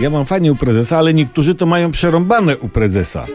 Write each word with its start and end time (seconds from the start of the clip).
Ja 0.00 0.10
mam 0.10 0.26
fajnie 0.26 0.52
u 0.52 0.56
prezesa, 0.56 0.98
ale 0.98 1.14
niektórzy 1.14 1.54
to 1.54 1.66
mają 1.66 1.90
przerąbane 1.90 2.58
u 2.58 2.68
prezesa. 2.68 3.26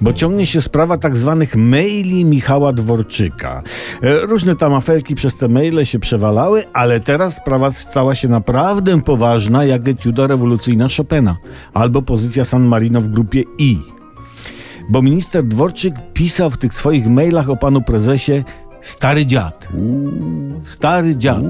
Bo 0.00 0.12
ciągnie 0.12 0.46
się 0.46 0.62
sprawa 0.62 0.96
tak 0.96 1.16
zwanych 1.16 1.56
maili 1.56 2.24
Michała 2.24 2.72
Dworczyka. 2.72 3.62
E, 4.02 4.20
Różne 4.20 4.56
tam 4.56 4.74
aferki 4.74 5.14
przez 5.14 5.36
te 5.36 5.48
maile 5.48 5.84
się 5.84 5.98
przewalały, 5.98 6.64
ale 6.72 7.00
teraz 7.00 7.36
sprawa 7.36 7.72
stała 7.72 8.14
się 8.14 8.28
naprawdę 8.28 9.00
poważna, 9.02 9.64
jak 9.64 9.88
etiuda 9.88 10.26
rewolucyjna 10.26 10.86
Chopina. 10.96 11.36
Albo 11.74 12.02
pozycja 12.02 12.44
San 12.44 12.62
Marino 12.62 13.00
w 13.00 13.08
grupie 13.08 13.42
I. 13.58 13.78
Bo 14.90 15.02
minister 15.02 15.44
Dworczyk 15.44 15.94
pisał 16.14 16.50
w 16.50 16.58
tych 16.58 16.74
swoich 16.74 17.06
mailach 17.06 17.50
o 17.50 17.56
panu 17.56 17.82
prezesie 17.82 18.44
stary 18.82 19.26
dziad. 19.26 19.68
Stary 20.62 21.16
dziad. 21.16 21.42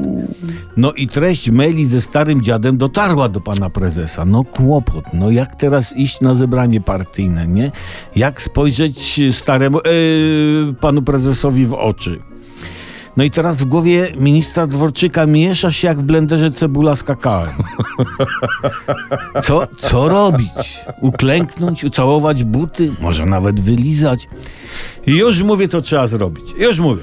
No 0.76 0.92
i 0.92 1.08
treść 1.08 1.50
maili 1.50 1.86
ze 1.86 2.00
starym 2.00 2.42
dziadem 2.42 2.76
dotarła 2.76 3.28
do 3.28 3.40
pana 3.40 3.70
prezesa. 3.70 4.24
No 4.24 4.44
kłopot. 4.44 5.04
No 5.12 5.30
jak 5.30 5.56
teraz 5.56 5.96
iść 5.96 6.20
na 6.20 6.34
zebranie 6.34 6.80
partyjne, 6.80 7.46
nie? 7.46 7.70
Jak 8.16 8.42
spojrzeć 8.42 9.20
staremu, 9.32 9.78
e, 9.78 9.82
panu 10.80 11.02
prezesowi 11.02 11.66
w 11.66 11.74
oczy? 11.74 12.18
No 13.16 13.24
i 13.24 13.30
teraz 13.30 13.56
w 13.56 13.64
głowie 13.64 14.12
ministra 14.16 14.66
Dworczyka 14.66 15.26
miesza 15.26 15.72
się 15.72 15.88
jak 15.88 15.98
w 15.98 16.02
blenderze 16.02 16.50
cebula 16.50 16.96
z 16.96 17.02
kakałem. 17.02 17.52
Co, 19.42 19.66
co 19.78 20.08
robić? 20.08 20.82
Uklęknąć, 21.00 21.84
ucałować 21.84 22.44
buty, 22.44 22.92
może 23.00 23.26
nawet 23.26 23.60
wylizać. 23.60 24.28
Już 25.06 25.42
mówię, 25.42 25.68
co 25.68 25.80
trzeba 25.80 26.06
zrobić. 26.06 26.44
Już 26.58 26.78
mówię. 26.78 27.02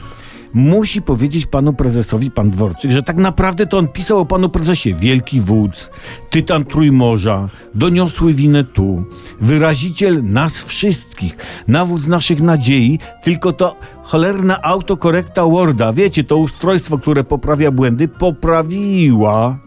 Musi 0.55 1.02
powiedzieć 1.02 1.45
panu 1.45 1.73
prezesowi, 1.73 2.32
pan 2.32 2.50
Dworczyk, 2.50 2.91
że 2.91 3.04
tak 3.04 3.18
naprawdę 3.18 3.66
to 3.66 3.77
on 3.77 3.88
pisał 3.88 4.20
o 4.20 4.26
panu 4.26 4.50
prezesie 4.50 4.94
wielki 4.94 5.41
wódz, 5.41 5.90
tytan 6.30 6.66
Trójmorza, 6.66 7.50
doniosły 7.73 8.34
winę 8.34 8.63
tu, 8.63 9.04
wyraziciel 9.41 10.23
nas 10.23 10.63
wszystkich, 10.63 11.38
nawóz 11.68 12.07
naszych 12.07 12.41
nadziei, 12.41 12.99
tylko 13.24 13.54
to 13.54 13.76
cholerna 14.04 14.62
autokorekta 14.62 15.46
Worda, 15.46 15.94
wiecie, 15.94 16.24
to 16.24 16.38
ustrojstwo, 16.38 16.98
które 16.98 17.24
poprawia 17.24 17.72
błędy, 17.72 18.07
poprawiła 18.07 19.60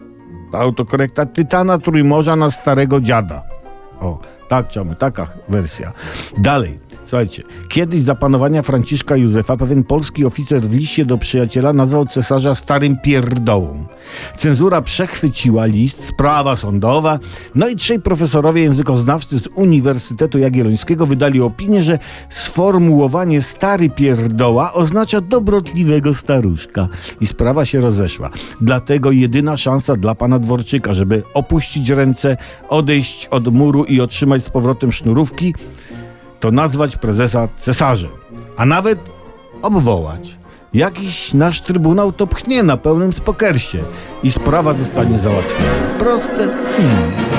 ta 0.51 0.59
autokorekta 0.59 1.25
tytana 1.25 1.77
Trójmorza 1.77 2.35
na 2.35 2.51
starego 2.51 3.01
dziada. 3.01 3.43
O, 3.99 4.19
tak 4.47 4.69
chciałbym, 4.69 4.95
taka 4.95 5.27
wersja. 5.49 5.93
Dalej. 6.37 6.88
Słuchajcie, 7.09 7.43
kiedyś 7.69 8.01
za 8.01 8.15
panowania 8.15 8.61
Franciszka 8.61 9.15
Józefa 9.15 9.57
pewien 9.57 9.83
polski 9.83 10.25
oficer 10.25 10.61
w 10.61 10.73
liście 10.73 11.05
do 11.05 11.17
przyjaciela 11.17 11.73
nazwał 11.73 12.05
cesarza 12.05 12.55
starym 12.55 12.97
pierdołą. 12.97 13.85
Cenzura 14.37 14.81
przechwyciła 14.81 15.65
list, 15.65 16.07
sprawa 16.07 16.55
sądowa, 16.55 17.19
no 17.55 17.67
i 17.67 17.75
trzej 17.75 17.99
profesorowie 17.99 18.61
językoznawcy 18.61 19.39
z 19.39 19.47
Uniwersytetu 19.55 20.39
Jagiellońskiego 20.39 21.05
wydali 21.05 21.41
opinię, 21.41 21.83
że 21.83 21.99
sformułowanie 22.29 23.41
stary 23.41 23.89
pierdoła 23.89 24.73
oznacza 24.73 25.21
dobrotliwego 25.21 26.13
staruszka. 26.13 26.87
I 27.21 27.27
sprawa 27.27 27.65
się 27.65 27.81
rozeszła. 27.81 28.29
Dlatego 28.61 29.11
jedyna 29.11 29.57
szansa 29.57 29.95
dla 29.95 30.15
pana 30.15 30.39
Dworczyka, 30.39 30.93
żeby 30.93 31.23
opuścić 31.33 31.89
ręce, 31.89 32.37
odejść 32.69 33.25
od 33.25 33.53
muru 33.53 33.83
i 33.83 34.01
otrzymać 34.01 34.45
z 34.45 34.49
powrotem 34.49 34.91
sznurówki, 34.91 35.53
to 36.39 36.51
nazwać 36.51 36.97
prezesa 36.97 37.47
cesarzem, 37.59 38.09
a 38.57 38.65
nawet 38.65 38.99
obwołać. 39.61 40.37
Jakiś 40.73 41.33
nasz 41.33 41.61
trybunał 41.61 42.11
to 42.11 42.27
pchnie 42.27 42.63
na 42.63 42.77
pełnym 42.77 43.13
spokersie 43.13 43.83
i 44.23 44.31
sprawa 44.31 44.73
zostanie 44.73 45.19
załatwiona. 45.19 45.69
Proste? 45.99 46.47
Hmm. 46.77 47.38